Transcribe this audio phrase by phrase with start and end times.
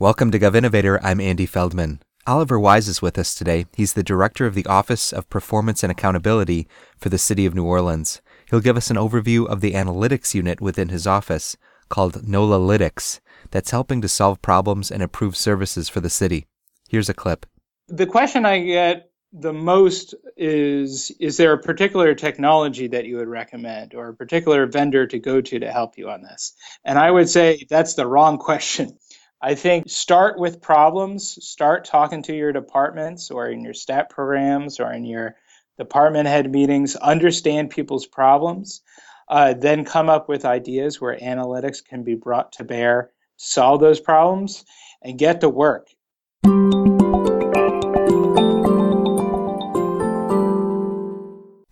[0.00, 0.98] Welcome to GovInnovator.
[1.04, 2.00] I'm Andy Feldman.
[2.26, 3.66] Oliver Wise is with us today.
[3.76, 6.66] He's the director of the Office of Performance and Accountability
[6.98, 8.20] for the City of New Orleans.
[8.50, 11.56] He'll give us an overview of the analytics unit within his office
[11.90, 13.20] called NOLAlytics
[13.52, 16.48] that's helping to solve problems and improve services for the city.
[16.88, 17.46] Here's a clip.
[17.86, 23.28] The question I get the most is Is there a particular technology that you would
[23.28, 26.54] recommend or a particular vendor to go to to help you on this?
[26.84, 28.98] And I would say that's the wrong question.
[29.44, 34.80] I think start with problems, start talking to your departments or in your stat programs
[34.80, 35.36] or in your
[35.76, 38.80] department head meetings, understand people's problems,
[39.28, 44.00] uh, then come up with ideas where analytics can be brought to bear solve those
[44.00, 44.64] problems
[45.02, 45.88] and get to work.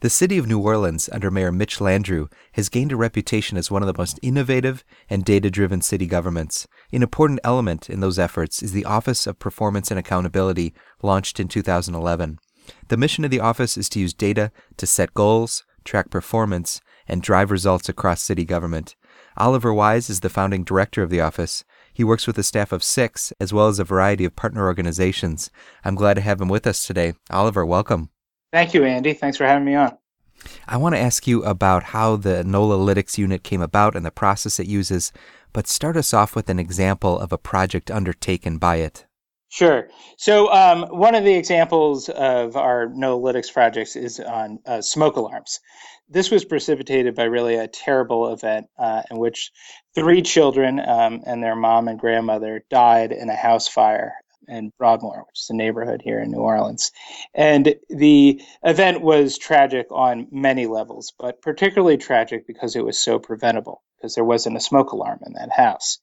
[0.02, 3.84] The city of New Orleans, under Mayor Mitch Landrieu, has gained a reputation as one
[3.84, 6.66] of the most innovative and data driven city governments.
[6.90, 11.46] An important element in those efforts is the Office of Performance and Accountability, launched in
[11.46, 12.40] 2011.
[12.88, 17.22] The mission of the office is to use data to set goals, track performance, and
[17.22, 18.96] drive results across city government.
[19.36, 21.62] Oliver Wise is the founding director of the office.
[21.92, 25.48] He works with a staff of six, as well as a variety of partner organizations.
[25.84, 27.14] I'm glad to have him with us today.
[27.30, 28.10] Oliver, welcome.
[28.52, 29.14] Thank you, Andy.
[29.14, 29.96] Thanks for having me on.
[30.68, 34.60] I want to ask you about how the NOLAlytics unit came about and the process
[34.60, 35.12] it uses,
[35.52, 39.06] but start us off with an example of a project undertaken by it.
[39.48, 39.88] Sure.
[40.16, 45.60] So, um, one of the examples of our NOLAlytics projects is on uh, smoke alarms.
[46.08, 49.50] This was precipitated by really a terrible event uh, in which
[49.94, 54.14] three children um, and their mom and grandmother died in a house fire
[54.48, 56.92] in Broadmoor, which is a neighborhood here in New Orleans.
[57.34, 63.18] And the event was tragic on many levels, but particularly tragic because it was so
[63.18, 65.98] preventable, because there wasn't a smoke alarm in that house.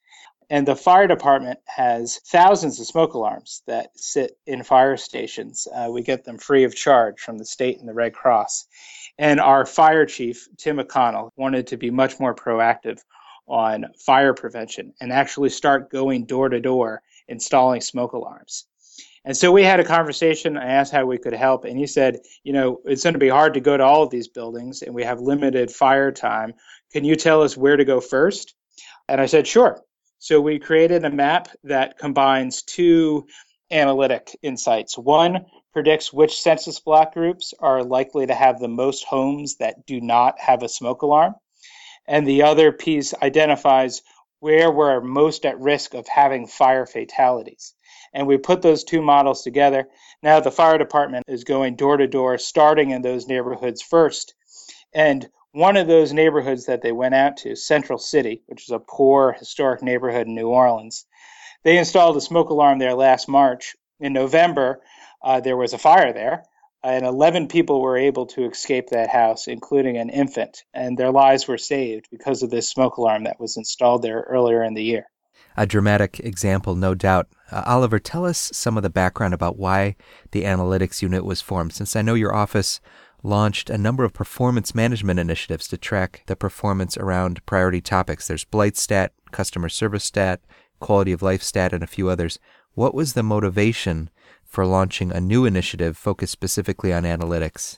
[0.52, 5.68] And the fire department has thousands of smoke alarms that sit in fire stations.
[5.72, 8.66] Uh, we get them free of charge from the state and the Red Cross.
[9.20, 13.00] And our fire chief, Tim McConnell, wanted to be much more proactive
[13.47, 18.66] on fire prevention and actually start going door to door installing smoke alarms.
[19.25, 20.57] And so we had a conversation.
[20.57, 23.29] I asked how we could help, and he said, You know, it's going to be
[23.29, 26.53] hard to go to all of these buildings, and we have limited fire time.
[26.91, 28.56] Can you tell us where to go first?
[29.07, 29.81] And I said, Sure.
[30.19, 33.28] So we created a map that combines two
[33.72, 34.97] analytic insights.
[34.97, 40.01] One predicts which census block groups are likely to have the most homes that do
[40.01, 41.35] not have a smoke alarm.
[42.07, 44.01] And the other piece identifies
[44.39, 47.73] where we're most at risk of having fire fatalities.
[48.13, 49.88] And we put those two models together.
[50.23, 54.33] Now the fire department is going door to door, starting in those neighborhoods first.
[54.94, 58.79] And one of those neighborhoods that they went out to, Central City, which is a
[58.79, 61.06] poor historic neighborhood in New Orleans,
[61.63, 63.75] they installed a smoke alarm there last March.
[64.00, 64.81] In November,
[65.21, 66.45] uh, there was a fire there,
[66.84, 71.47] and 11 people were able to escape that house, including an infant, and their lives
[71.47, 75.06] were saved because of this smoke alarm that was installed there earlier in the year.
[75.57, 77.28] A dramatic example, no doubt.
[77.51, 79.95] Uh, Oliver, tell us some of the background about why
[80.31, 82.79] the analytics unit was formed, since I know your office
[83.23, 88.28] launched a number of performance management initiatives to track the performance around priority topics.
[88.28, 90.39] There's Blight Stat, Customer Service Stat,
[90.79, 92.39] Quality of Life Stat, and a few others.
[92.75, 94.09] What was the motivation
[94.50, 97.78] for launching a new initiative focused specifically on analytics?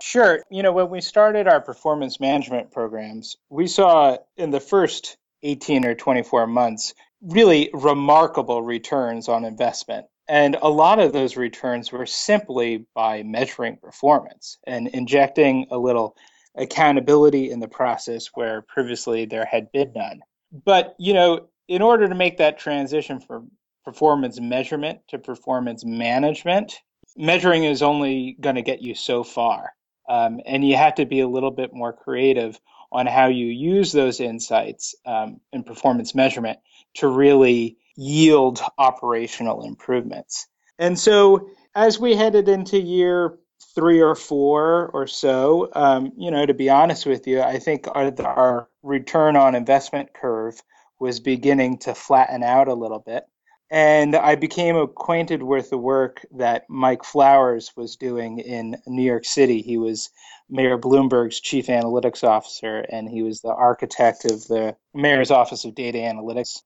[0.00, 0.42] Sure.
[0.50, 5.84] You know, when we started our performance management programs, we saw in the first 18
[5.84, 10.06] or 24 months really remarkable returns on investment.
[10.28, 16.16] And a lot of those returns were simply by measuring performance and injecting a little
[16.54, 20.20] accountability in the process where previously there had been none.
[20.52, 23.50] But, you know, in order to make that transition from
[23.84, 26.80] performance measurement to performance management,
[27.16, 29.72] measuring is only going to get you so far.
[30.08, 32.58] Um, and you have to be a little bit more creative
[32.92, 36.58] on how you use those insights um, in performance measurement
[36.94, 40.48] to really yield operational improvements.
[40.78, 43.38] And so, as we headed into year
[43.74, 47.86] three or four or so, um, you know, to be honest with you, I think
[47.86, 50.60] our, our return on investment curve
[50.98, 53.24] was beginning to flatten out a little bit
[53.70, 59.24] and I became acquainted with the work that Mike Flowers was doing in New York
[59.24, 59.62] City.
[59.62, 60.10] He was
[60.48, 65.76] Mayor Bloomberg's chief analytics officer, and he was the architect of the mayor's office of
[65.76, 66.62] data analytics.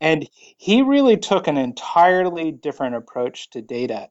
[0.00, 0.26] And
[0.56, 4.08] he really took an entirely different approach to data.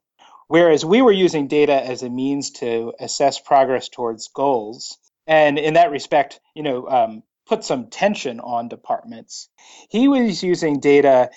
[0.47, 5.73] Whereas we were using data as a means to assess progress towards goals, and in
[5.73, 9.49] that respect, you know, um, put some tension on departments.
[9.89, 11.31] He was using data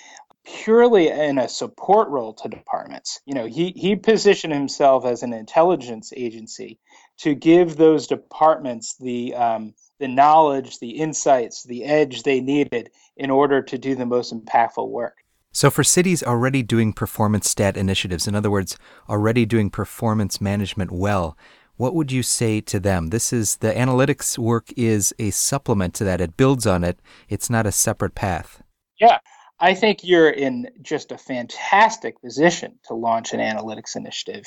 [0.45, 3.19] purely in a support role to departments.
[3.25, 6.79] You know, he, he positioned himself as an intelligence agency
[7.19, 13.29] to give those departments the um, the knowledge, the insights, the edge they needed in
[13.29, 15.17] order to do the most impactful work.
[15.51, 18.77] So, for cities already doing performance stat initiatives, in other words,
[19.09, 21.37] already doing performance management well,
[21.75, 23.07] what would you say to them?
[23.07, 26.21] This is the analytics work is a supplement to that.
[26.21, 26.99] It builds on it.
[27.29, 28.61] It's not a separate path.
[28.99, 29.17] Yeah.
[29.59, 34.45] I think you're in just a fantastic position to launch an analytics initiative.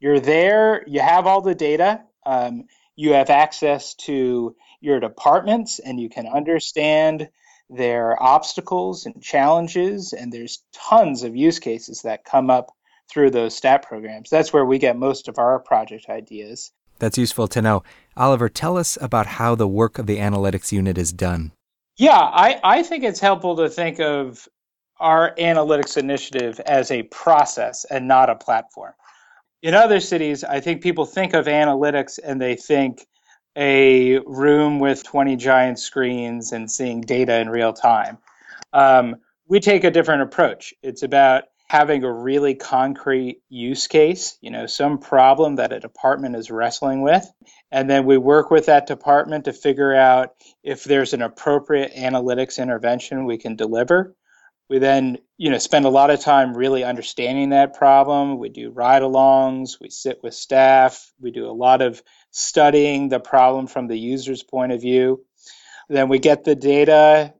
[0.00, 2.64] You're there, you have all the data, um,
[2.96, 7.28] you have access to your departments, and you can understand
[7.68, 12.70] their obstacles and challenges, and there's tons of use cases that come up
[13.10, 14.30] through those stat programs.
[14.30, 16.72] That's where we get most of our project ideas.
[16.98, 17.82] That's useful to know.
[18.16, 21.52] Oliver, tell us about how the work of the analytics unit is done.
[21.96, 24.48] Yeah, I, I think it's helpful to think of
[25.00, 28.92] our analytics initiative as a process and not a platform.
[29.62, 33.06] In other cities, I think people think of analytics and they think
[33.56, 38.18] a room with 20 giant screens and seeing data in real time.
[38.72, 39.16] Um,
[39.48, 40.74] we take a different approach.
[40.82, 46.36] It's about having a really concrete use case, you know, some problem that a department
[46.36, 47.26] is wrestling with.
[47.72, 52.62] And then we work with that department to figure out if there's an appropriate analytics
[52.62, 54.14] intervention we can deliver.
[54.70, 58.38] We then, you know, spend a lot of time really understanding that problem.
[58.38, 63.66] We do ride-alongs, we sit with staff, we do a lot of studying the problem
[63.66, 65.24] from the user's point of view.
[65.88, 67.34] Then we get the data,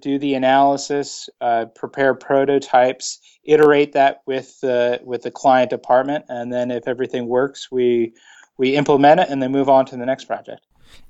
[0.00, 6.52] do the analysis, uh, prepare prototypes, iterate that with the with the client department, and
[6.52, 8.12] then if everything works, we
[8.58, 10.66] we implement it and then move on to the next project.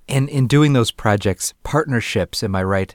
[0.09, 2.95] And in doing those projects, partnerships, am I right?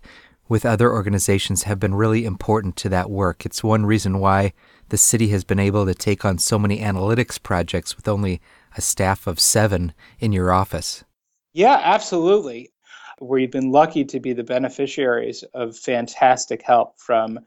[0.51, 3.45] With other organizations have been really important to that work.
[3.45, 4.51] It's one reason why
[4.89, 8.41] the city has been able to take on so many analytics projects with only
[8.75, 11.05] a staff of seven in your office.
[11.53, 12.73] Yeah, absolutely.
[13.21, 17.39] We've been lucky to be the beneficiaries of fantastic help from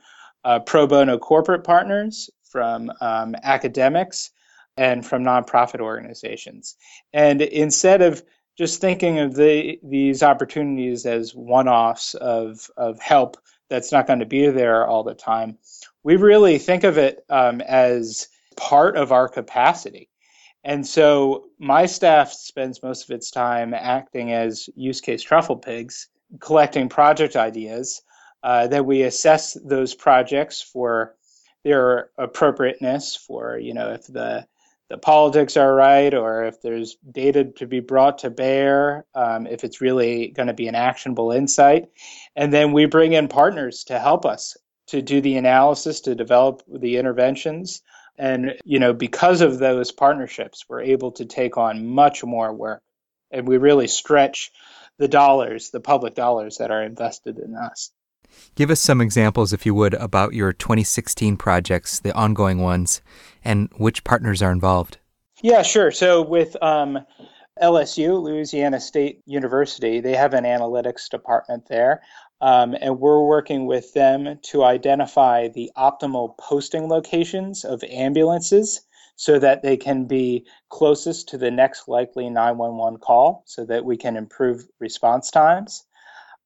[0.43, 4.31] uh, pro bono corporate partners, from um, academics,
[4.79, 6.75] and from nonprofit organizations.
[7.13, 8.23] And instead of
[8.57, 13.37] just thinking of the these opportunities as one-offs of of help
[13.69, 15.59] that's not going to be there all the time.
[16.03, 20.11] We really think of it um, as part of our capacity.
[20.63, 26.09] And so my staff spends most of its time acting as use case truffle pigs,
[26.41, 28.03] collecting project ideas.
[28.45, 31.17] Uh, that we assess those projects for
[31.65, 34.47] their appropriateness, for you know if the
[34.91, 39.65] the politics are right or if there's data to be brought to bear, um, if
[39.65, 41.89] it's really going to be an actionable insight.
[42.37, 44.57] And then we bring in partners to help us
[44.89, 47.83] to do the analysis, to develop the interventions.
[48.19, 52.83] And, you know, because of those partnerships, we're able to take on much more work.
[53.31, 54.53] And we really stretch
[54.99, 57.91] the dollars, the public dollars that are invested in us.
[58.55, 63.01] Give us some examples, if you would, about your 2016 projects, the ongoing ones,
[63.45, 64.99] and which partners are involved.
[65.43, 65.91] Yeah, sure.
[65.91, 66.99] So with um,
[67.63, 72.03] LSU, Louisiana State University, they have an analytics department there.
[72.41, 78.83] Um, and we're working with them to identify the optimal posting locations of ambulances
[79.17, 83.97] so that they can be closest to the next likely 911 call so that we
[83.97, 85.85] can improve response times.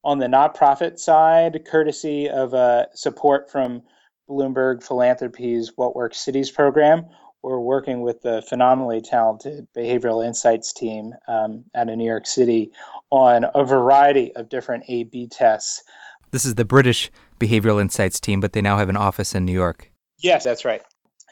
[0.05, 3.83] On the nonprofit side, courtesy of uh, support from
[4.29, 7.07] Bloomberg Philanthropies What Works Cities program,
[7.43, 12.73] we're working with the phenomenally talented behavioral insights team um, out of New York City
[13.11, 15.83] on a variety of different A B tests.
[16.31, 19.53] This is the British behavioral insights team, but they now have an office in New
[19.53, 19.91] York.
[20.19, 20.83] Yes, that's right.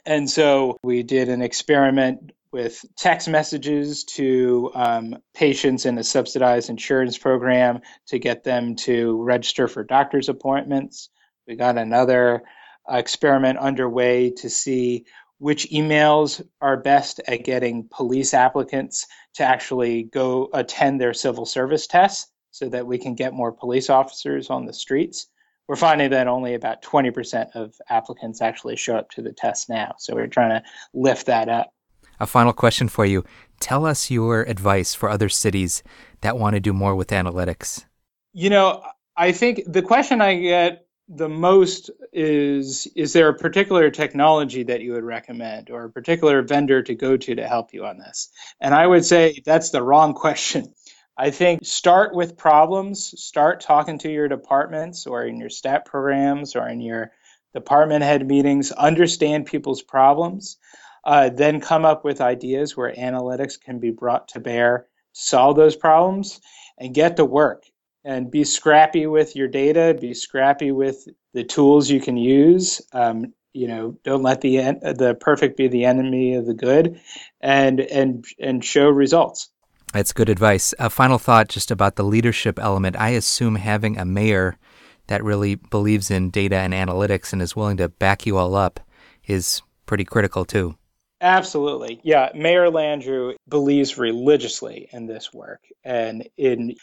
[0.07, 6.71] And so we did an experiment with text messages to um, patients in a subsidized
[6.71, 11.11] insurance program to get them to register for doctor's appointments.
[11.47, 12.43] We got another
[12.89, 15.05] experiment underway to see
[15.39, 21.87] which emails are best at getting police applicants to actually go attend their civil service
[21.87, 25.29] tests so that we can get more police officers on the streets.
[25.69, 29.97] We're finding that only about 20% of applicants actually show up to the test now.
[29.99, 30.63] So we're trying to
[30.95, 31.71] lift that up.
[32.19, 33.25] A final question for you.
[33.61, 35.83] Tell us your advice for other cities
[36.21, 37.85] that want to do more with analytics.
[38.33, 38.83] You know,
[39.17, 44.81] I think the question I get the most is is there a particular technology that
[44.81, 48.31] you would recommend or a particular vendor to go to to help you on this?
[48.61, 50.75] And I would say that's the wrong question.
[51.19, 56.57] I think start with problems, start talking to your departments or in your stat programs
[56.57, 57.13] or in your
[57.55, 60.59] department head meetings, understand people's problems,
[61.07, 65.77] uh, then come up with ideas where analytics can be brought to bear, solve those
[65.77, 66.41] problems,
[66.79, 67.65] and get to work.
[68.05, 72.81] And be scrappy with your data, be scrappy with the tools you can use.
[72.93, 77.01] Um, you know, don't let the the perfect be the enemy of the good,
[77.41, 79.49] and and and show results.
[79.93, 80.75] That's good advice.
[80.79, 82.97] A final thought just about the leadership element.
[82.97, 84.59] I assume having a mayor
[85.07, 88.79] that really believes in data and analytics and is willing to back you all up
[89.27, 90.77] is pretty critical too.
[91.21, 92.01] Absolutely.
[92.03, 92.31] Yeah.
[92.35, 96.75] Mayor Landrieu believes religiously in this work and in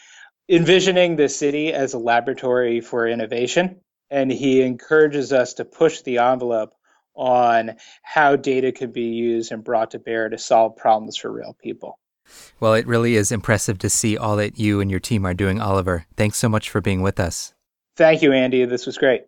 [0.48, 3.80] envisioning the city as a laboratory for innovation.
[4.10, 6.74] And he encourages us to push the envelope
[7.14, 11.56] on how data could be used and brought to bear to solve problems for real
[11.60, 11.98] people.
[12.58, 15.60] Well, it really is impressive to see all that you and your team are doing,
[15.60, 16.06] Oliver.
[16.16, 17.54] Thanks so much for being with us.
[17.96, 18.64] Thank you, Andy.
[18.64, 19.24] This was great.